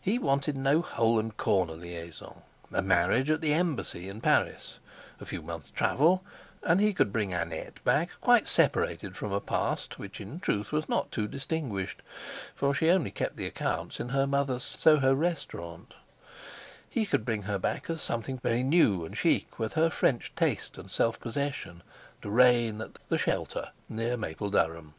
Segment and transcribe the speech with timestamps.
[0.00, 2.40] He wanted no hole and corner liaison.
[2.72, 4.78] A marriage at the Embassy in Paris,
[5.20, 6.24] a few months' travel,
[6.62, 10.88] and he could bring Annette back quite separated from a past which in truth was
[10.88, 12.00] not too distinguished,
[12.54, 15.92] for she only kept the accounts in her mother's Soho Restaurant;
[16.88, 20.78] he could bring her back as something very new and chic with her French taste
[20.78, 21.82] and self possession,
[22.22, 24.94] to reign at "The Shelter" near Mapledurham.